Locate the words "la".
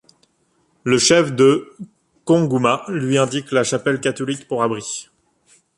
3.51-3.63